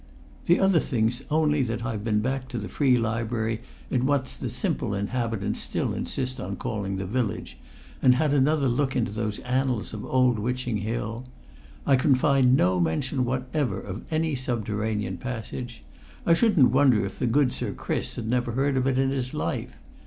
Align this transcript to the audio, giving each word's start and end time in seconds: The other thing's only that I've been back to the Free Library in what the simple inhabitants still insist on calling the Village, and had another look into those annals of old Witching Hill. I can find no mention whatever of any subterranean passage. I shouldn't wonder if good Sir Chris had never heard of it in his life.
The 0.45 0.59
other 0.59 0.79
thing's 0.79 1.21
only 1.29 1.61
that 1.61 1.85
I've 1.85 2.03
been 2.03 2.21
back 2.21 2.47
to 2.47 2.57
the 2.57 2.67
Free 2.67 2.97
Library 2.97 3.61
in 3.91 4.07
what 4.07 4.25
the 4.41 4.49
simple 4.49 4.95
inhabitants 4.95 5.59
still 5.59 5.93
insist 5.93 6.39
on 6.39 6.55
calling 6.55 6.95
the 6.95 7.05
Village, 7.05 7.55
and 8.01 8.15
had 8.15 8.33
another 8.33 8.67
look 8.67 8.95
into 8.95 9.11
those 9.11 9.37
annals 9.41 9.93
of 9.93 10.03
old 10.03 10.39
Witching 10.39 10.77
Hill. 10.77 11.25
I 11.85 11.97
can 11.97 12.15
find 12.15 12.57
no 12.57 12.79
mention 12.79 13.25
whatever 13.25 13.79
of 13.79 14.01
any 14.11 14.33
subterranean 14.33 15.17
passage. 15.17 15.83
I 16.25 16.33
shouldn't 16.33 16.71
wonder 16.71 17.05
if 17.05 17.19
good 17.31 17.53
Sir 17.53 17.71
Chris 17.71 18.15
had 18.15 18.27
never 18.27 18.53
heard 18.53 18.77
of 18.77 18.87
it 18.87 18.97
in 18.97 19.11
his 19.11 19.35
life. 19.35 19.75